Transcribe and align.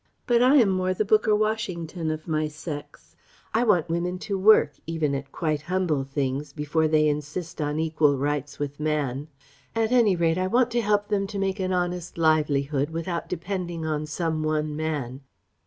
But 0.25 0.41
I 0.41 0.55
am 0.55 0.71
more 0.71 0.95
the 0.95 1.05
Booker 1.05 1.35
Washington 1.35 2.09
of 2.09 2.27
my 2.27 2.47
sex. 2.47 3.15
I 3.53 3.63
want 3.63 3.87
women 3.87 4.17
to 4.25 4.35
work 4.35 4.71
even 4.87 5.13
at 5.13 5.31
quite 5.31 5.61
humble 5.61 6.03
things 6.05 6.53
before 6.53 6.87
they 6.87 7.07
insist 7.07 7.61
on 7.61 7.79
equal 7.79 8.17
rights 8.17 8.57
with 8.57 8.79
man. 8.79 9.27
At 9.75 9.91
any 9.91 10.15
rate 10.15 10.39
I 10.39 10.47
want 10.47 10.71
to 10.71 10.81
help 10.81 11.09
them 11.09 11.27
to 11.27 11.37
make 11.37 11.59
an 11.59 11.71
honest 11.71 12.17
livelihood 12.17 12.89
without 12.89 13.29
depending 13.29 13.85
on 13.85 14.07
some 14.07 14.41
one 14.41 14.75
man.... 14.75 15.21